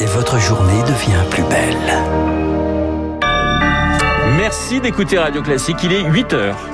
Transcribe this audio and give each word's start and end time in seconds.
et 0.00 0.06
votre 0.06 0.38
journée 0.38 0.82
devient 0.82 1.24
plus 1.30 1.44
belle. 1.44 1.76
Merci 4.36 4.80
d'écouter 4.80 5.18
Radio 5.18 5.42
Classique, 5.42 5.76
il 5.84 5.92
est 5.92 6.04
8 6.04 6.32
heures.– 6.32 6.58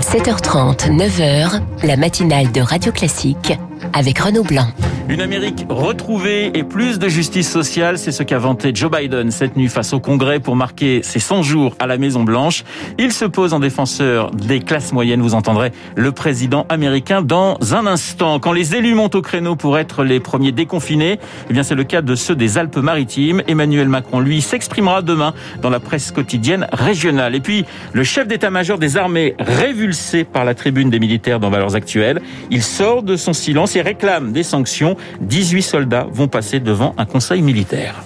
7h30, 0.00 0.90
9h, 0.96 1.60
la 1.82 1.96
matinale 1.96 2.52
de 2.52 2.60
Radio 2.60 2.92
Classique 2.92 3.52
avec 3.92 4.18
Renaud 4.20 4.44
Blanc. 4.44 4.68
Une 5.06 5.20
Amérique 5.20 5.66
retrouvée 5.68 6.50
et 6.54 6.64
plus 6.64 6.98
de 6.98 7.08
justice 7.08 7.50
sociale, 7.50 7.98
c'est 7.98 8.10
ce 8.10 8.22
qu'a 8.22 8.38
vanté 8.38 8.70
Joe 8.74 8.90
Biden 8.90 9.30
cette 9.30 9.54
nuit 9.54 9.68
face 9.68 9.92
au 9.92 10.00
Congrès 10.00 10.40
pour 10.40 10.56
marquer 10.56 11.02
ses 11.02 11.18
100 11.18 11.42
jours 11.42 11.76
à 11.78 11.86
la 11.86 11.98
Maison 11.98 12.24
Blanche. 12.24 12.64
Il 12.98 13.12
se 13.12 13.26
pose 13.26 13.52
en 13.52 13.60
défenseur 13.60 14.30
des 14.30 14.60
classes 14.60 14.94
moyennes. 14.94 15.20
Vous 15.20 15.34
entendrez 15.34 15.72
le 15.94 16.10
président 16.12 16.64
américain 16.70 17.20
dans 17.20 17.58
un 17.74 17.86
instant. 17.86 18.38
Quand 18.40 18.52
les 18.52 18.76
élus 18.76 18.94
montent 18.94 19.14
au 19.14 19.20
créneau 19.20 19.56
pour 19.56 19.76
être 19.76 20.04
les 20.04 20.20
premiers 20.20 20.52
déconfinés, 20.52 21.18
eh 21.50 21.52
bien 21.52 21.62
c'est 21.62 21.74
le 21.74 21.84
cas 21.84 22.00
de 22.00 22.14
ceux 22.14 22.34
des 22.34 22.56
Alpes-Maritimes. 22.56 23.42
Emmanuel 23.46 23.90
Macron, 23.90 24.20
lui, 24.20 24.40
s'exprimera 24.40 25.02
demain 25.02 25.34
dans 25.60 25.70
la 25.70 25.80
presse 25.80 26.12
quotidienne 26.12 26.66
régionale. 26.72 27.34
Et 27.34 27.40
puis, 27.40 27.66
le 27.92 28.04
chef 28.04 28.26
d'état-major 28.26 28.78
des 28.78 28.96
armées, 28.96 29.34
révulsé 29.38 30.24
par 30.24 30.46
la 30.46 30.54
tribune 30.54 30.88
des 30.88 30.98
militaires 30.98 31.40
dans 31.40 31.50
Valeurs 31.50 31.76
Actuelles, 31.76 32.22
il 32.50 32.62
sort 32.62 33.02
de 33.02 33.16
son 33.16 33.34
silence 33.34 33.76
et 33.76 33.82
réclame 33.82 34.32
des 34.32 34.42
sanctions 34.42 34.93
18 35.20 35.62
soldats 35.62 36.06
vont 36.10 36.28
passer 36.28 36.60
devant 36.60 36.94
un 36.98 37.04
conseil 37.04 37.42
militaire. 37.42 38.02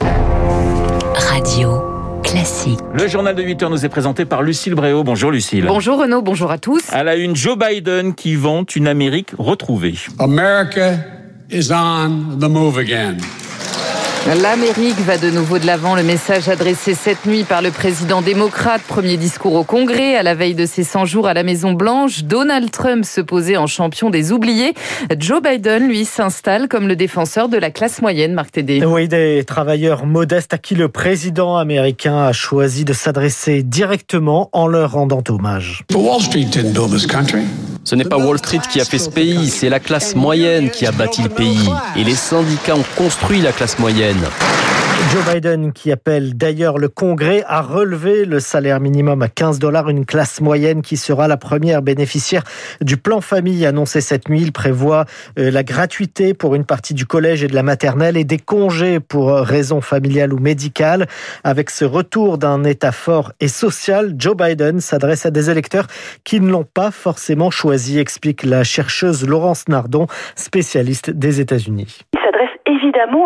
Radio. 1.15 1.83
Classique. 2.23 2.81
Le 2.93 3.09
journal 3.09 3.35
de 3.35 3.43
8 3.43 3.63
heures 3.63 3.71
nous 3.71 3.87
est 3.87 3.89
présenté 3.89 4.25
par 4.25 4.43
Lucille 4.43 4.75
Bréau. 4.75 5.03
Bonjour 5.03 5.31
Lucille. 5.31 5.65
Bonjour 5.67 5.99
Renaud, 5.99 6.21
bonjour 6.21 6.51
à 6.51 6.59
tous. 6.59 6.83
À 6.93 7.03
la 7.03 7.17
une, 7.17 7.35
Joe 7.35 7.57
Biden 7.57 8.15
qui 8.15 8.35
vante 8.35 8.77
une 8.77 8.87
Amérique 8.87 9.31
retrouvée. 9.39 9.95
America 10.19 10.99
is 11.51 11.71
on 11.73 12.39
the 12.39 12.49
move 12.49 12.77
again. 12.77 13.17
L'Amérique 14.35 14.99
va 15.07 15.17
de 15.17 15.31
nouveau 15.31 15.59
de 15.59 15.65
l'avant. 15.65 15.95
Le 15.95 16.03
message 16.03 16.51
adressé 16.51 16.93
cette 16.93 17.25
nuit 17.25 17.45
par 17.45 17.63
le 17.63 17.71
président 17.71 18.21
démocrate, 18.21 18.83
premier 18.83 19.17
discours 19.17 19.55
au 19.55 19.65
Congrès, 19.65 20.17
à 20.17 20.23
la 20.23 20.35
veille 20.35 20.55
de 20.55 20.67
ses 20.67 20.85
100 20.85 21.07
jours 21.07 21.27
à 21.27 21.33
la 21.33 21.43
Maison-Blanche. 21.43 22.25
Donald 22.25 22.71
Trump 22.71 23.07
se 23.07 23.23
posait 23.23 23.57
en 23.57 23.67
champion 23.67 24.11
des 24.11 24.31
oubliés. 24.31 24.75
Joe 25.19 25.41
Biden, 25.41 25.89
lui, 25.89 26.05
s'installe 26.05 26.69
comme 26.69 26.89
le 26.89 26.95
défenseur 26.95 27.49
de 27.49 27.57
la 27.57 27.71
classe 27.71 28.03
moyenne, 28.03 28.35
Marc 28.35 28.53
Tédé. 28.53 28.85
Oui, 28.85 29.09
des 29.09 29.45
travailleurs 29.47 30.05
modestes 30.05 30.53
à 30.53 30.59
qui 30.59 30.75
le 30.75 30.91
président 30.91 31.57
américain 31.57 32.19
a 32.19 32.33
choisi 32.33 32.85
de 32.85 32.93
s'adresser 32.93 33.63
directement 33.63 34.51
en 34.53 34.67
leur 34.67 34.93
rendant 34.93 35.25
hommage. 35.31 35.85
Wall 35.95 36.21
Street 36.21 36.45
didn't 36.45 36.75
build 36.75 36.91
this 36.91 37.07
country. 37.07 37.45
Ce 37.89 37.95
n'est 37.95 38.05
pas 38.05 38.19
Wall 38.19 38.37
Street 38.37 38.61
qui 38.71 38.83
a 38.83 38.85
fait 38.85 38.99
ce 38.99 39.09
pays, 39.09 39.49
c'est 39.49 39.71
la 39.71 39.81
classe 39.81 40.15
moyenne 40.15 40.69
qui 40.69 40.85
a 40.85 40.93
bâti 40.93 41.23
le 41.23 41.31
pays. 41.31 41.71
Et 41.97 42.05
les 42.05 42.15
syndicats 42.15 42.77
ont 42.77 42.85
construit 42.99 43.41
la 43.41 43.51
classe 43.51 43.79
moyenne. 43.79 44.21
Joe 45.11 45.35
Biden 45.35 45.73
qui 45.73 45.91
appelle 45.91 46.37
d'ailleurs 46.37 46.77
le 46.77 46.89
Congrès 46.89 47.43
à 47.47 47.63
relever 47.63 48.25
le 48.25 48.41
salaire 48.41 48.81
minimum 48.81 49.23
à 49.23 49.29
15 49.29 49.59
dollars, 49.59 49.89
une 49.89 50.05
classe 50.05 50.41
moyenne 50.41 50.83
qui 50.83 50.97
sera 50.97 51.29
la 51.29 51.37
première 51.37 51.81
bénéficiaire 51.83 52.43
du 52.81 52.97
plan 52.97 53.21
famille 53.21 53.65
annoncé 53.65 54.01
cette 54.01 54.29
nuit. 54.29 54.43
Il 54.43 54.53
prévoit 54.53 55.07
euh, 55.39 55.51
la 55.51 55.63
gratuité 55.63 56.35
pour 56.35 56.55
une 56.55 56.65
partie 56.65 56.95
du 56.95 57.07
collège 57.07 57.43
et 57.43 57.47
de 57.47 57.55
la 57.55 57.63
maternelle 57.63 58.17
et 58.17 58.25
des 58.25 58.39
congés 58.39 59.01
pour 59.01 59.33
raisons 59.33 59.81
familiales 59.81 60.35
ou 60.35 60.39
médicales. 60.39 61.07
Avec 61.45 61.71
ce 61.71 61.85
retour 61.85 62.37
d'un 62.37 62.65
État 62.65 62.93
fort 62.93 63.33
et 63.41 63.49
social, 63.49 64.15
Joe 64.19 64.37
Biden 64.37 64.81
s'adresse 64.81 65.25
à 65.25 65.31
des 65.31 65.49
électeurs 65.49 65.87
qui 66.25 66.41
ne 66.41 66.51
l'ont 66.51 66.67
pas 66.67 66.91
forcément 66.91 67.51
choisi, 67.51 67.99
explique 67.99 68.43
la 68.43 68.65
chercheuse 68.65 69.27
Laurence 69.27 69.69
Nardon, 69.69 70.07
spécialiste 70.37 71.11
des 71.11 71.41
États-Unis 71.41 72.05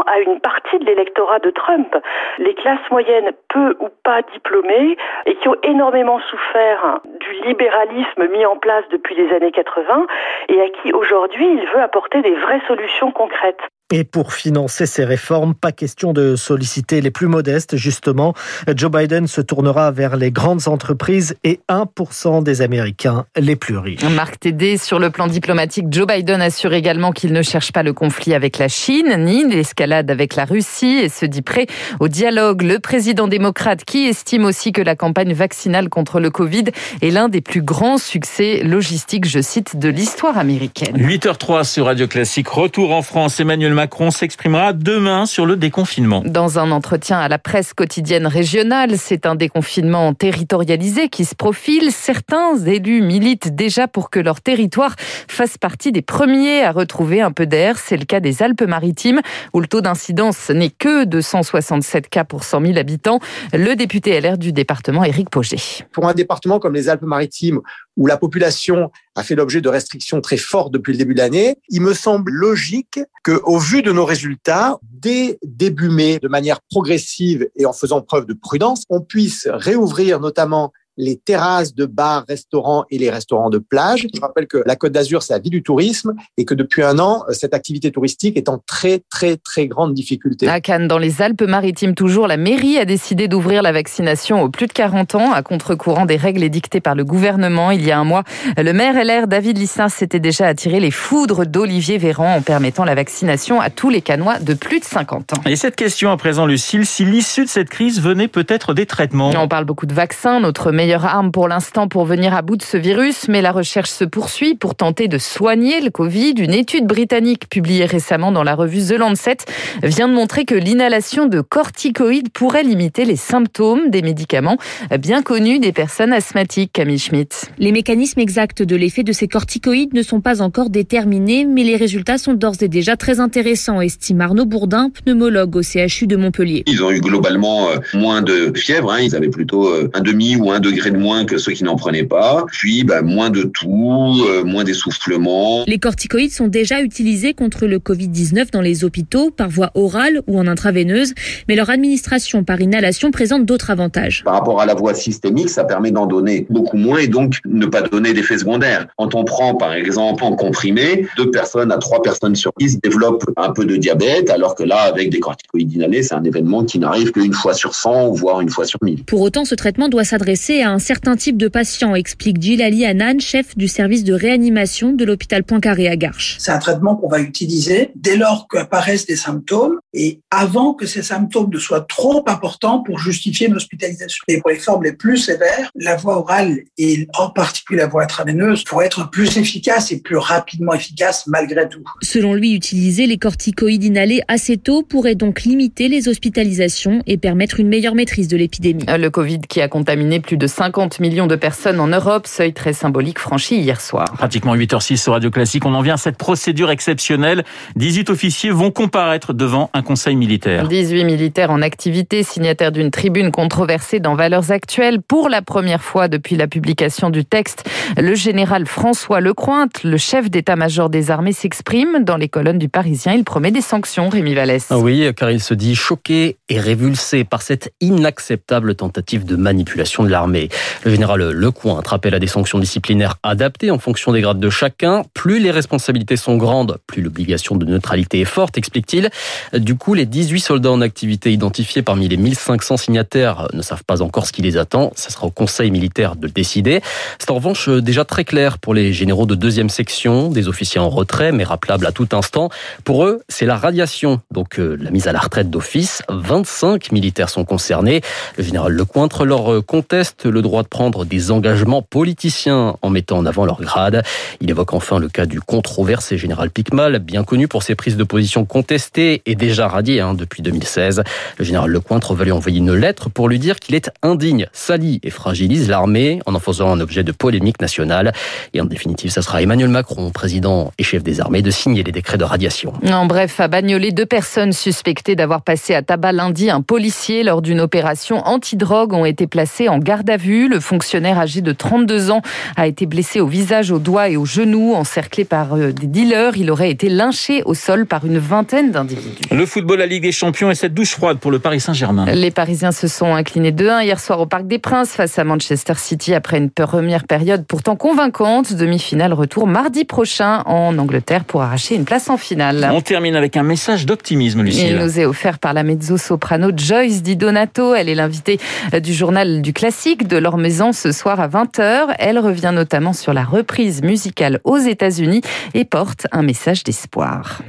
à 0.07 0.21
une 0.21 0.41
partie 0.41 0.79
de 0.79 0.85
l'électorat 0.85 1.39
de 1.39 1.51
Trump, 1.51 1.97
les 2.39 2.55
classes 2.55 2.91
moyennes 2.91 3.33
peu 3.49 3.77
ou 3.81 3.89
pas 4.05 4.23
diplômées 4.33 4.97
et 5.27 5.35
qui 5.37 5.49
ont 5.49 5.57
énormément 5.63 6.21
souffert 6.21 7.01
du 7.21 7.33
libéralisme 7.47 8.29
mis 8.29 8.47
en 8.47 8.57
place 8.57 8.85
depuis 8.91 9.15
les 9.15 9.33
années 9.35 9.53
80 9.53 10.07
et 10.49 10.61
à 10.61 10.69
qui 10.69 10.93
aujourd'hui 10.93 11.47
il 11.47 11.67
veut 11.69 11.81
apporter 11.81 12.23
des 12.23 12.35
vraies 12.35 12.63
solutions 12.67 13.13
concrètes. 13.13 13.72
Et 13.95 14.05
pour 14.05 14.33
financer 14.33 14.87
ces 14.87 15.05
réformes, 15.05 15.55
pas 15.55 15.71
question 15.71 16.15
de 16.15 16.35
solliciter 16.35 17.03
les 17.03 17.11
plus 17.11 17.27
modestes, 17.27 17.77
justement. 17.77 18.33
Joe 18.75 18.91
Biden 18.91 19.27
se 19.27 19.43
tournera 19.43 19.91
vers 19.91 20.17
les 20.17 20.31
grandes 20.31 20.67
entreprises 20.67 21.37
et 21.45 21.61
1% 21.69 22.43
des 22.43 22.63
Américains 22.63 23.27
les 23.37 23.55
plus 23.55 23.77
riches. 23.77 24.03
Marc 24.05 24.41
Tédé, 24.41 24.79
sur 24.79 24.99
le 24.99 25.11
plan 25.11 25.27
diplomatique, 25.27 25.89
Joe 25.91 26.07
Biden 26.07 26.41
assure 26.41 26.73
également 26.73 27.13
qu'il 27.13 27.35
ne 27.35 27.43
cherche 27.43 27.71
pas 27.71 27.83
le 27.83 27.93
conflit 27.93 28.33
avec 28.33 28.57
la 28.57 28.69
Chine, 28.69 29.15
ni 29.19 29.47
l'escalade 29.47 30.11
avec 30.11 30.37
la 30.37 30.47
Russie, 30.47 31.01
et 31.03 31.11
se 31.11 31.27
dit 31.27 31.43
prêt 31.43 31.67
au 32.01 32.09
dialogue. 32.09 32.63
Le 32.63 32.79
président 32.79 33.29
démocrate 33.29 33.85
qui 33.85 34.07
estime 34.07 34.47
aussi 34.47 34.73
que 34.73 34.81
la 34.81 34.97
campagne 34.97 35.35
vaccinale 35.35 35.91
contre 35.91 36.19
le 36.19 36.31
Covid 36.31 36.65
est 37.03 37.11
l'un 37.11 37.29
des 37.29 37.43
plus 37.43 37.61
grands 37.61 37.99
succès 37.99 38.63
logistiques, 38.65 39.29
je 39.29 39.43
cite, 39.43 39.77
de 39.77 39.91
l'histoire 39.91 40.39
américaine. 40.39 40.97
8h03 40.97 41.65
sur 41.65 41.85
Radio 41.85 42.07
Classique. 42.07 42.49
Retour 42.49 42.93
en 42.95 43.03
France. 43.03 43.39
Emmanuel 43.39 43.75
Macron 43.75 43.82
s'exprimera 44.11 44.73
demain 44.73 45.27
sur 45.27 45.47
le 45.47 45.57
déconfinement. 45.57 46.23
Dans 46.25 46.59
un 46.59 46.71
entretien 46.71 47.19
à 47.19 47.29
la 47.29 47.39
presse 47.39 47.75
quotidienne 47.75 48.27
régionale, 48.27 48.99
c'est 48.99 49.27
un 49.27 49.35
déconfinement 49.35 50.15
territorialisé 50.15 51.09
qui 51.09 51.25
se 51.25 51.35
profile. 51.35 51.91
Certains 51.93 52.57
élus 52.59 53.03
militent 53.03 53.55
déjà 53.55 53.89
pour 53.89 54.11
que 54.11 54.21
leur 54.21 54.41
territoire 54.41 54.95
fasse 54.99 55.59
partie 55.59 55.93
des 55.93 56.03
premiers 56.03 56.63
à 56.63 56.73
retrouver 56.73 57.21
un 57.21 57.33
peu 57.33 57.47
d'air. 57.47 57.79
C'est 57.79 57.97
le 57.97 58.05
cas 58.05 58.21
des 58.21 58.43
Alpes-Maritimes, 58.43 59.21
où 59.53 59.61
le 59.61 59.67
taux 59.67 59.81
d'incidence 59.81 60.51
n'est 60.51 60.71
que 60.71 61.05
de 61.05 61.21
167 61.21 62.09
cas 62.09 62.25
pour 62.25 62.45
100 62.45 62.67
000 62.67 62.79
habitants. 62.79 63.21
Le 63.53 63.75
député 63.75 64.21
LR 64.21 64.39
du 64.39 64.53
département, 64.53 65.05
Éric 65.05 65.31
Poget. 65.31 65.87
Pour 65.93 66.09
un 66.09 66.15
département 66.15 66.59
comme 66.59 66.75
les 66.75 66.89
Alpes-Maritimes, 66.89 67.61
où 67.97 68.07
la 68.07 68.17
population 68.17 68.91
a 69.15 69.23
fait 69.23 69.35
l'objet 69.35 69.61
de 69.61 69.69
restrictions 69.69 70.21
très 70.21 70.37
fortes 70.37 70.73
depuis 70.73 70.93
le 70.93 70.99
début 70.99 71.15
de 71.15 71.19
l'année, 71.19 71.57
il 71.69 71.83
me 71.83 71.95
semble 71.95 72.33
logique 72.33 73.01
que, 73.25 73.41
au 73.45 73.59
vu 73.59 73.83
de 73.83 73.93
nos 73.93 74.05
résultats, 74.05 74.79
dès 74.83 75.39
début 75.45 75.91
mai, 75.91 76.19
de 76.19 76.29
manière 76.29 76.61
progressive 76.71 77.49
et 77.57 77.67
en 77.67 77.73
faisant 77.73 78.01
preuve 78.01 78.27
de 78.27 78.35
prudence, 78.35 78.85
on 78.89 79.01
puisse 79.01 79.47
réouvrir 79.51 80.21
notamment 80.21 80.73
les 80.97 81.17
terrasses 81.17 81.75
de 81.75 81.87
bars, 81.87 82.25
restaurants 82.29 82.85
et 82.91 82.99
les 82.99 83.11
restaurants 83.11 83.51
de 83.51 83.59
plage. 83.59 84.07
Je 84.15 84.21
rappelle 84.21 84.47
que 84.47 84.63
la 84.67 84.77
Côte 84.77 84.93
d'Azur, 84.93 85.23
c'est 85.23 85.33
la 85.33 85.39
vie 85.39 85.51
du 85.51 85.63
tourisme 85.63 86.15
et 86.37 86.45
que 86.45 86.55
depuis 86.55 86.83
un 86.83 86.99
an, 86.99 87.25
cette 87.31 87.55
activité 87.55 87.91
touristique 87.91 88.37
est 88.37 88.49
en 88.49 88.59
très, 88.59 89.03
très, 89.11 89.37
très 89.37 89.67
grande 89.67 89.95
difficulté. 89.95 90.49
À 90.49 90.61
Cannes, 90.61 90.89
dans 90.89 90.99
les 90.99 91.23
Alpes-Maritimes, 91.23 91.95
toujours, 91.95 92.27
la 92.27 92.37
mairie 92.37 92.79
a 92.79 92.85
décidé 92.85 93.29
d'ouvrir 93.29 93.63
la 93.63 93.73
vaccination 93.73 94.43
aux 94.43 94.49
plus 94.49 94.67
de 94.67 94.73
40 94.73 95.15
ans 95.15 95.33
à 95.33 95.43
contre-courant 95.43 96.07
des 96.07 96.17
règles 96.17 96.43
édictées 96.43 96.81
par 96.81 96.95
le 96.95 97.05
gouvernement. 97.05 97.71
Il 97.71 97.85
y 97.85 97.91
a 97.91 97.99
un 97.99 98.05
mois, 98.05 98.25
le 98.57 98.73
maire 98.73 99.03
LR, 99.03 99.27
David 99.27 99.59
Lissin, 99.59 99.89
s'était 99.89 100.21
déjà 100.21 100.47
attiré 100.47 100.81
les 100.81 100.91
foudres 100.91 101.47
d'Olivier 101.47 101.99
Véran 101.99 102.37
en 102.37 102.43
permettant 102.43 102.85
la 102.85 102.95
vaccination 102.95 103.61
à 103.61 103.71
tous 103.71 103.91
les 103.91 104.03
Canois 104.03 104.39
de 104.39 104.55
plus 104.55 104.81
de 104.81 104.85
50 104.85 105.35
ans. 105.35 105.41
Et 105.47 105.57
cette 105.57 105.77
question 105.77 106.11
à 106.11 106.17
présent, 106.17 106.47
Lucille, 106.47 106.87
si 106.87 107.05
l'issue 107.05 107.45
de 107.45 107.49
cette 107.49 107.69
crise 107.69 108.01
venait 108.01 108.29
peut-être 108.29 108.75
des 108.75 108.87
traitements 108.87 109.31
On 109.37 109.49
parle 109.49 109.65
beaucoup 109.65 109.87
de 109.87 109.95
vaccins. 109.95 110.41
Notre 110.41 110.73
meilleure 110.83 111.05
arme 111.05 111.31
pour 111.31 111.47
l'instant 111.47 111.87
pour 111.87 112.05
venir 112.07 112.35
à 112.35 112.43
bout 112.43 112.57
de 112.57 112.63
ce 112.65 112.77
virus, 112.77 113.29
mais 113.29 113.41
la 113.41 113.53
recherche 113.53 113.91
se 113.91 114.03
poursuit 114.05 114.57
pour 114.57 114.75
tenter 114.75 115.07
de 115.07 115.17
soigner 115.17 115.81
le 115.81 115.91
Covid. 115.91 116.35
Une 116.39 116.53
étude 116.53 116.89
britannique 116.89 117.49
publiée 117.49 117.85
récemment 117.85 118.33
dans 118.33 118.43
la 118.43 118.57
revue 118.57 118.81
The 118.81 118.99
Lancet 118.99 119.37
vient 119.85 120.09
de 120.09 120.13
montrer 120.13 120.45
que 120.45 120.57
l'inhalation 120.57 121.27
de 121.27 121.41
corticoïdes 121.41 122.31
pourrait 122.33 122.65
limiter 122.65 123.05
les 123.05 123.15
symptômes 123.15 123.91
des 123.91 124.03
médicaments 124.03 124.57
bien 124.99 125.23
connus 125.23 125.61
des 125.61 125.71
personnes 125.71 126.13
asthmatiques, 126.13 126.73
Camille 126.73 126.99
Schmitt. 126.99 127.53
Les 127.59 127.71
mécanismes 127.71 128.19
exacts 128.19 128.65
de 128.65 128.75
l'effet 128.75 129.05
de 129.05 129.13
ces 129.13 129.29
corticoïdes 129.29 129.95
ne 129.95 130.03
sont 130.03 130.21
pas 130.21 130.43
encore 130.43 130.69
déterminés, 130.69 131.45
mais 131.45 131.63
les 131.63 131.77
résultats 131.77 132.19
sont 132.19 132.35
d'ores 132.35 132.61
et 132.61 132.69
déjà 132.69 132.97
très 132.97 133.21
intéressants, 133.21 133.81
estime 133.81 134.21
Arnaud 134.21 134.47
Bourdin, 134.47 134.91
pneumologue 134.91 135.55
au 135.55 135.63
CHU 135.63 136.09
de 136.09 136.17
Montpellier. 136.17 136.65
Ils 136.67 136.83
ont 136.83 136.91
eu 136.91 137.01
globalement 137.01 137.69
euh, 137.69 137.77
moins 137.95 138.21
de 138.21 138.53
fièvre, 138.57 138.91
hein. 138.91 138.99
ils 139.01 139.15
avaient 139.15 139.29
plutôt 139.29 139.69
euh, 139.69 139.89
un 139.95 140.01
demi 140.01 140.35
ou 140.35 140.51
un 140.51 140.59
degré 140.59 140.72
de 140.81 140.97
moins 140.97 141.25
que 141.25 141.39
ceux 141.39 141.53
qui 141.53 141.65
n'en 141.65 141.77
prenaient 141.77 142.05
pas. 142.05 142.45
Puis 142.51 142.85
bah, 142.85 143.03
moins 143.03 143.31
de 143.31 143.43
tout, 143.43 144.25
euh, 144.29 144.45
moins 144.45 144.65
d'essoufflement. 144.65 145.65
Les 145.67 145.79
corticoïdes 145.79 146.33
sont 146.33 146.49
déjà 146.49 146.83
utilisés 146.83 147.35
contre 147.35 147.67
le 147.67 147.79
Covid-19 147.79 148.51
dans 148.53 148.61
les 148.61 148.85
hôpitaux 148.85 149.31
par 149.31 149.49
voie 149.49 149.71
orale 149.75 150.23
ou 150.27 150.39
en 150.39 150.47
intraveineuse, 150.47 151.15
mais 151.49 151.57
leur 151.57 151.71
administration 151.71 152.45
par 152.45 152.61
inhalation 152.61 153.11
présente 153.11 153.45
d'autres 153.45 153.71
avantages. 153.71 154.23
Par 154.25 154.35
rapport 154.35 154.61
à 154.61 154.67
la 154.67 154.75
voie 154.75 154.95
systémique, 154.95 155.49
ça 155.49 155.65
permet 155.65 155.91
d'en 155.91 156.07
donner 156.07 156.47
beaucoup 156.51 156.77
moins 156.77 156.99
et 156.99 157.09
donc 157.09 157.39
ne 157.47 157.67
pas 157.67 157.83
donner 157.83 158.13
d'effets 158.13 158.39
secondaires. 158.39 158.87
Quand 158.97 159.15
on 159.15 159.25
prend 159.25 159.55
par 159.55 159.73
exemple 159.73 160.25
en 160.25 160.35
comprimé, 160.35 161.07
deux 161.17 161.31
personnes 161.31 161.73
à 161.73 161.79
trois 161.79 162.03
personnes 162.03 162.35
sur 162.35 162.53
dix 162.59 162.81
développent 162.81 163.31
un 163.37 163.51
peu 163.51 163.65
de 163.65 163.77
diabète, 163.77 164.31
alors 164.31 164.55
que 164.55 164.63
là, 164.63 164.83
avec 164.83 165.11
des 165.11 165.21
corticoïdes 165.21 165.73
inhalés, 165.73 166.03
c'est 166.03 166.15
un 166.15 166.25
événement 166.25 166.65
qui 166.65 166.79
n'arrive 166.79 167.13
qu'une 167.13 167.33
fois 167.33 167.55
sur 167.55 167.75
100 167.75 168.11
voire 168.13 168.41
une 168.41 168.51
fois 168.51 168.65
sur 168.65 168.79
1000. 168.83 169.05
Pour 169.05 169.21
autant, 169.21 169.45
ce 169.45 169.55
traitement 169.55 169.89
doit 169.89 170.05
s'adresser 170.05 170.62
à 170.63 170.71
un 170.71 170.79
certain 170.79 171.17
type 171.17 171.37
de 171.37 171.49
patient, 171.49 171.95
explique 171.95 172.41
Gilali 172.41 172.85
Anan, 172.85 173.21
chef 173.21 173.57
du 173.57 173.69
service 173.69 174.05
de 174.05 174.15
réanimation 174.15 174.93
de 174.93 175.05
l'hôpital 175.05 175.45
Poincaré 175.45 175.89
à 175.89 175.97
Garches. 175.97 176.37
C'est 176.39 176.53
un 176.53 176.59
traitement 176.59 176.97
qu'on 176.97 177.09
va 177.09 177.21
utiliser 177.21 177.91
dès 177.97 178.17
lors 178.17 178.49
qu'apparaissent 178.49 179.07
des 179.07 179.17
symptômes 179.17 179.79
et 179.95 180.21
avant 180.31 180.75
que 180.75 180.87
ces 180.87 181.03
symptômes 181.03 181.51
ne 181.53 181.59
soient 181.59 181.83
trop 181.83 182.25
importants 182.27 182.81
pour 182.81 182.99
justifier 182.99 183.49
une 183.49 183.57
hospitalisation. 183.57 184.25
Et 184.29 184.41
pour 184.41 184.51
les 184.51 184.59
formes 184.59 184.85
les 184.85 184.93
plus 184.93 185.19
sévères, 185.19 185.71
la 185.75 185.97
voie 185.97 186.19
orale 186.19 186.61
et 186.79 187.09
en 187.19 187.31
particulier 187.31 187.81
la 187.81 187.87
voie 187.87 188.05
intraveineuse 188.05 188.65
pourraient 188.65 188.87
être 188.87 189.11
plus 189.11 189.37
efficaces 189.37 189.93
et 189.93 190.01
plus 190.01 190.17
rapidement 190.17 190.75
efficaces 190.75 191.27
malgré 191.27 191.69
tout. 191.69 191.85
Selon 192.01 192.35
lui, 192.35 192.55
utiliser 192.55 193.07
les 193.07 193.19
corticoïdes 193.19 193.85
inhalés 193.85 194.23
assez 194.29 194.57
tôt 194.57 194.83
pourrait 194.83 195.15
donc 195.15 195.43
limiter 195.43 195.89
les 195.89 196.09
hospitalisations 196.09 197.03
et 197.07 197.19
permettre 197.19 197.61
une 197.61 197.69
meilleure 197.69 197.95
maîtrise 197.95 198.29
de 198.29 198.37
l'épidémie. 198.37 198.85
Le 198.89 199.09
Covid 199.09 199.41
qui 199.49 199.61
a 199.61 199.69
contaminé 199.69 200.21
plus 200.21 200.37
de 200.37 200.47
50 200.47 201.01
millions 201.01 201.27
de 201.27 201.37
personnes 201.37 201.81
en 201.81 201.89
Europe, 201.89 202.27
seuil 202.27 202.53
très 202.53 202.73
symbolique 202.73 203.19
franchi 203.19 203.57
hier 203.57 203.81
soir. 203.81 204.07
Pratiquement 204.17 204.57
8h06 204.57 204.97
sur 204.97 205.13
Radio 205.13 205.31
Classique, 205.31 205.65
on 205.67 205.75
en 205.75 205.83
vient 205.83 205.95
à 205.95 205.99
cette 205.99 206.17
procédure 206.17 206.71
exceptionnelle. 206.71 207.45
18 207.77 208.11
officiers 208.11 208.51
vont 208.51 208.71
comparaître 208.71 209.33
devant 209.33 209.71
un 209.75 209.82
conseil 209.83 210.17
militaire. 210.17 210.69
18 210.69 211.05
militaires 211.05 211.51
en 211.51 211.63
activité, 211.63 212.23
signataires 212.23 212.73
d'une 212.73 212.91
tribune 212.91 213.31
controversée 213.31 214.01
dans 214.01 214.15
Valeurs 214.15 214.51
Actuelles. 214.51 215.01
Pour 215.01 215.29
la 215.29 215.43
première 215.43 215.83
fois 215.83 216.09
depuis 216.09 216.37
la 216.37 216.47
publication 216.47 217.11
du 217.11 217.25
texte, 217.25 217.69
le 217.97 218.15
général 218.15 218.67
François 218.67 219.21
Lecointe, 219.21 219.85
le 219.85 219.97
chef 219.97 220.31
d'état-major 220.31 220.89
des 220.89 221.11
armées, 221.11 221.33
s'exprime 221.33 222.05
dans 222.05 222.17
les 222.17 222.29
colonnes 222.29 222.59
du 222.59 222.69
Parisien. 222.69 223.13
Il 223.13 223.25
promet 223.25 223.51
des 223.51 223.61
sanctions, 223.61 224.09
Rémi 224.09 224.35
Vallès. 224.35 224.67
Ah 224.71 224.79
oui, 224.79 225.09
car 225.17 225.31
il 225.31 225.41
se 225.41 225.55
dit 225.55 225.75
choqué 225.75 226.37
et 226.49 226.61
révulsé 226.61 227.25
par 227.25 227.43
cette 227.43 227.73
inacceptable 227.81 228.75
tentative 228.75 229.25
de 229.25 229.37
manipulation 229.37 230.05
de 230.05 230.09
l'armée. 230.09 230.49
Le 230.85 230.91
général 230.91 231.31
Lecointe 231.31 231.87
rappelle 231.87 232.15
à 232.15 232.19
des 232.19 232.27
sanctions 232.27 232.59
disciplinaires 232.59 233.17
adaptées 233.23 233.71
en 233.71 233.79
fonction 233.79 234.13
des 234.13 234.21
grades 234.21 234.41
de 234.41 234.51
chacun. 234.51 235.03
Plus 235.15 235.39
les 235.39 235.51
responsabilités 235.51 236.17
sont 236.17 236.37
grandes, 236.37 236.79
plus 236.87 237.03
l'obligation 237.03 237.57
de 237.57 237.65
neutralité 237.65 238.21
est 238.21 238.25
forte, 238.25 238.59
explique-t-il. 238.59 239.11
Du 239.53 239.72
coup, 239.77 239.95
les 239.95 240.07
18 240.07 240.41
soldats 240.41 240.71
en 240.71 240.81
activité 240.81 241.33
identifiés 241.33 241.83
parmi 241.83 242.09
les 242.09 242.17
1500 242.17 242.77
signataires 242.77 243.49
ne 243.53 243.63
savent 243.63 243.85
pas 243.85 244.03
encore 244.03 244.27
ce 244.27 244.33
qui 244.33 244.43
les 244.43 244.57
attend. 244.57 244.93
Ça 244.95 245.11
sera 245.11 245.27
au 245.27 245.31
conseil 245.31 245.71
militaire 245.71 246.17
de 246.17 246.27
le 246.27 246.33
décider. 246.33 246.81
C'est 247.19 247.31
en 247.31 247.37
revanche 247.37 247.69
déjà 247.69 248.05
très 248.05 248.25
clair 248.25 248.59
pour 248.59 248.75
les 248.75 248.93
généraux 248.93 249.27
de 249.27 249.35
deuxième 249.35 249.69
section, 249.69 250.31
des 250.31 250.49
officiers 250.49 250.81
en 250.81 250.89
retrait, 250.89 251.33
mais 251.33 251.45
rappelables 251.45 251.87
à 251.87 251.93
tout 251.93 252.09
instant. 252.13 252.51
Pour 252.85 253.05
eux, 253.05 253.23
c'est 253.29 253.47
la 253.47 253.57
radiation, 253.57 254.21
donc 254.31 254.59
euh, 254.59 254.77
la 254.81 254.91
mise 254.91 255.09
à 255.09 255.13
la 255.13 255.21
retraite 255.21 255.51
d'office. 255.51 256.03
25 256.09 256.93
militaires 256.93 257.31
sont 257.31 257.45
concernés. 257.45 258.01
Le 258.37 258.45
général 258.45 258.73
Lecointre 258.73 259.25
leur 259.25 259.65
conteste 259.65 260.27
le 260.27 260.43
droit 260.43 260.63
de 260.63 260.69
prendre 260.69 261.05
des 261.05 261.31
engagements 261.31 261.83
politiciens 261.83 262.77
en 262.83 262.91
mettant 262.91 263.19
en 263.19 263.27
avant 263.27 263.45
leur 263.45 263.61
grade. 263.61 264.03
Il 264.41 264.51
évoque 264.51 264.73
enfin 264.73 264.99
le 264.99 265.09
cas 265.09 265.27
du 265.27 265.41
controversé 265.41 266.19
général 266.19 266.51
Picmal, 266.51 266.99
bien 266.99 267.25
connu 267.25 267.49
pour 267.49 267.63
ses 267.63 267.75
prises 267.75 267.97
de 267.97 268.05
position 268.05 268.45
contestées 268.45 269.23
et 269.27 269.35
déjà 269.35 269.62
radié 269.69 270.01
hein, 270.01 270.15
depuis 270.15 270.43
2016. 270.43 271.03
Le 271.39 271.45
général 271.45 271.71
Lecointre 271.71 272.15
va 272.15 272.25
lui 272.25 272.33
envoyer 272.33 272.59
une 272.59 272.75
lettre 272.75 273.11
pour 273.11 273.29
lui 273.29 273.39
dire 273.39 273.59
qu'il 273.59 273.75
est 273.75 273.91
indigne, 274.03 274.47
salit 274.53 275.01
et 275.03 275.11
fragilise 275.11 275.69
l'armée 275.69 276.21
en 276.27 276.35
en 276.35 276.41
faisant 276.41 276.71
un 276.71 276.81
objet 276.81 277.05
de 277.05 277.13
polémique 277.13 277.61
nationale. 277.61 278.13
Et 278.55 278.61
en 278.61 278.65
définitive, 278.65 279.11
ça 279.11 279.23
sera 279.23 279.43
Emmanuel 279.43 279.69
Macron, 279.69 280.11
président 280.11 280.73
et 280.79 280.83
chef 280.83 281.03
des 281.03 281.21
armées, 281.21 281.43
de 281.43 281.51
signer 281.51 281.83
les 281.83 281.93
décrets 281.93 282.19
de 282.19 282.25
radiation. 282.25 282.73
En 282.91 283.07
bref, 283.07 283.41
à 283.41 283.49
Bagnolet, 283.49 283.93
deux 283.93 284.07
personnes 284.07 284.53
suspectées 284.53 285.17
d'avoir 285.17 285.43
passé 285.43 285.75
à 285.75 285.83
tabac 285.83 286.13
lundi 286.13 286.51
un 286.51 286.63
policier 286.63 287.23
lors 287.23 287.43
d'une 287.43 287.61
opération 287.61 288.19
anti-drogue 288.27 288.93
ont 288.93 289.05
été 289.05 289.27
placées 289.27 289.69
en 289.69 289.79
garde 289.79 290.09
à 290.11 290.17
vue. 290.17 290.49
Le 290.49 290.61
fonctionnaire 290.61 291.19
âgé 291.19 291.41
de 291.41 291.53
32 291.53 292.11
ans 292.11 292.23
a 292.57 292.67
été 292.67 292.87
blessé 292.87 293.21
au 293.21 293.27
visage, 293.27 293.71
au 293.71 293.79
doigt 293.79 294.09
et 294.09 294.17
au 294.17 294.25
genou, 294.25 294.75
encerclé 294.75 295.25
par 295.25 295.55
euh, 295.55 295.73
des 295.73 295.87
dealers. 295.87 296.37
Il 296.37 296.51
aurait 296.51 296.71
été 296.71 296.89
lynché 296.89 297.43
au 297.45 297.55
sol 297.55 297.87
par 297.87 298.05
une 298.05 298.19
vingtaine 298.19 298.71
d'individus. 298.71 299.23
Le 299.53 299.61
football, 299.61 299.81
la 299.81 299.87
Ligue 299.87 300.05
des 300.05 300.13
Champions 300.13 300.51
et 300.51 300.55
cette 300.55 300.73
douche 300.73 300.93
froide 300.93 301.19
pour 301.19 301.31
le 301.31 301.39
Paris 301.39 301.61
Saint-Germain. 301.61 302.07
Les 302.07 302.31
Parisiens 302.31 302.73
se 302.73 302.89
sont 302.89 303.15
inclinés 303.15 303.53
2-1 303.53 303.85
hier 303.85 304.01
soir 304.01 304.19
au 304.19 304.25
Parc 304.25 304.47
des 304.47 304.59
Princes 304.59 304.93
face 304.93 305.19
à 305.19 305.25
Manchester 305.25 305.75
City 305.77 306.15
après 306.15 306.39
une 306.39 306.49
première 306.49 307.05
période 307.05 307.45
pourtant 307.47 307.77
convaincante. 307.77 308.55
Demi-finale 308.55 309.13
retour 309.13 309.47
mardi 309.47 309.85
prochain 309.85 310.43
en 310.47 310.79
Angleterre 310.79 311.25
pour 311.25 311.43
arracher 311.43 311.75
une 311.75 311.85
place 311.85 312.09
en 312.09 312.17
finale. 312.17 312.67
On 312.73 312.81
termine 312.81 313.15
avec 313.15 313.37
un 313.37 313.43
message 313.43 313.85
d'optimisme, 313.85 314.41
Lucille. 314.41 314.69
Il 314.71 314.79
nous 314.79 314.99
est 314.99 315.05
offert 315.05 315.39
par 315.39 315.53
la 315.53 315.65
mezzo-soprano 315.65 316.49
Joyce 316.57 317.03
Di 317.03 317.17
Donato. 317.17 317.75
Elle 317.75 317.91
est 317.91 317.95
l'invitée 317.95 318.41
du 318.83 318.95
journal 318.95 319.43
du 319.43 319.53
classique 319.53 320.09
de 320.09 320.17
leur 320.17 320.39
maison 320.39 320.73
ce 320.73 320.93
soir 320.93 321.21
à 321.21 321.29
20h. 321.29 321.95
Elle 321.99 322.19
revient 322.19 322.53
notamment 322.55 322.95
sur 322.95 323.13
la 323.13 323.23
reprise 323.23 323.83
musicale 323.83 324.41
aux 324.45 324.57
États-Unis 324.57 325.21
et 325.53 325.67
porte 325.67 326.07
un 326.11 326.23
message 326.23 326.65
d'espoir. 326.65 327.43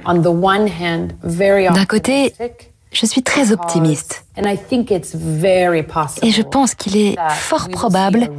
D'un 1.72 1.86
côté, 1.94 2.34
je 2.92 3.06
suis 3.06 3.22
très 3.22 3.52
optimiste. 3.52 4.26
Et 4.38 6.32
je 6.32 6.42
pense 6.42 6.74
qu'il 6.76 6.98
est 6.98 7.16
fort 7.30 7.70
probable 7.70 8.30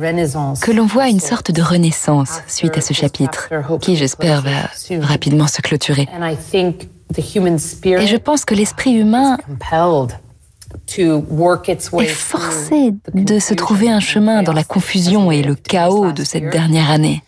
que 0.60 0.72
l'on 0.72 0.86
voit 0.86 1.08
une 1.08 1.20
sorte 1.20 1.52
de 1.52 1.62
renaissance 1.62 2.40
suite 2.48 2.76
à 2.76 2.80
ce 2.80 2.94
chapitre, 2.94 3.48
qui 3.80 3.94
j'espère 3.96 4.42
va 4.42 4.70
rapidement 5.00 5.46
se 5.46 5.60
clôturer. 5.62 6.08
Et 6.56 8.06
je 8.06 8.16
pense 8.16 8.44
que 8.44 8.54
l'esprit 8.54 8.92
humain 8.92 9.38
est 12.00 12.06
forcé 12.06 12.92
de 13.14 13.38
se 13.38 13.54
trouver 13.54 13.88
un 13.88 14.00
chemin 14.00 14.42
dans 14.42 14.52
la 14.52 14.64
confusion 14.64 15.30
et 15.30 15.42
le 15.42 15.54
chaos 15.54 16.10
de 16.10 16.24
cette 16.24 16.50
dernière 16.50 16.90
année. 16.90 17.22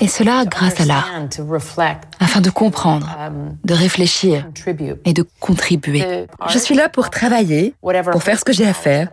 Et 0.00 0.08
cela 0.08 0.44
grâce 0.44 0.80
à 0.80 0.84
l'art, 0.84 1.10
afin 2.20 2.40
de 2.40 2.50
comprendre, 2.50 3.16
de 3.64 3.74
réfléchir 3.74 4.46
et 5.04 5.12
de 5.12 5.24
contribuer. 5.40 6.26
Je 6.48 6.58
suis 6.58 6.74
là 6.74 6.88
pour 6.88 7.10
travailler, 7.10 7.74
pour 8.12 8.22
faire 8.22 8.38
ce 8.38 8.44
que 8.44 8.52
j'ai 8.52 8.66
à 8.66 8.74
faire 8.74 9.08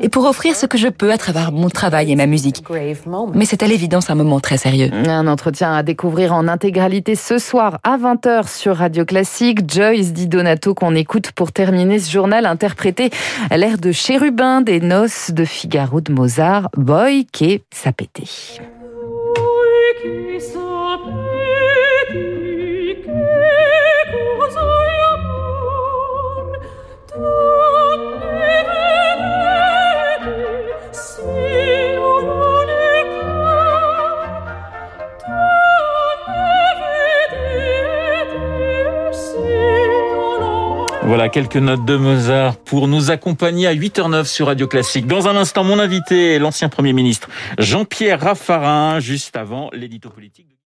et 0.00 0.08
pour 0.08 0.24
offrir 0.26 0.54
ce 0.56 0.66
que 0.66 0.78
je 0.78 0.88
peux 0.88 1.12
à 1.12 1.18
travers 1.18 1.52
mon 1.52 1.68
travail 1.68 2.12
et 2.12 2.16
ma 2.16 2.26
musique. 2.26 2.62
Mais 3.34 3.44
c'est 3.44 3.62
à 3.62 3.66
l'évidence 3.66 4.10
un 4.10 4.14
moment 4.14 4.40
très 4.40 4.58
sérieux. 4.58 4.90
Un 4.92 5.26
entretien 5.26 5.74
à 5.74 5.82
découvrir 5.82 6.32
en 6.32 6.48
intégralité 6.48 7.14
ce 7.14 7.38
soir 7.38 7.78
à 7.82 7.96
20h 7.96 8.48
sur 8.48 8.76
Radio 8.76 9.04
Classique. 9.04 9.70
Joyce 9.72 10.12
Di 10.12 10.26
Donato 10.28 10.74
qu'on 10.74 10.94
écoute 10.94 11.32
pour 11.32 11.52
terminer 11.52 11.98
ce 11.98 12.10
journal 12.10 12.46
interprété 12.46 13.10
à 13.50 13.56
l'air 13.56 13.78
de 13.78 13.92
Chérubin 13.92 14.60
des 14.60 14.80
noces 14.80 15.30
de 15.30 15.44
Figaro 15.44 16.00
de 16.00 16.12
Mozart, 16.12 16.68
Boy 16.76 17.26
qui 17.32 17.62
sapété. 17.72 18.24
qui 20.00 20.40
sapete 20.40 22.35
Voilà 41.06 41.28
quelques 41.28 41.56
notes 41.56 41.84
de 41.84 41.96
Mozart 41.96 42.56
pour 42.56 42.88
nous 42.88 43.12
accompagner 43.12 43.68
à 43.68 43.74
8h09 43.76 44.24
sur 44.24 44.46
Radio 44.48 44.66
Classique. 44.66 45.06
Dans 45.06 45.28
un 45.28 45.36
instant, 45.36 45.62
mon 45.62 45.78
invité 45.78 46.40
l'ancien 46.40 46.68
Premier 46.68 46.92
ministre 46.92 47.28
Jean-Pierre 47.58 48.20
Raffarin, 48.20 48.98
juste 48.98 49.36
avant 49.36 49.70
l'édito 49.72 50.10
politique. 50.10 50.48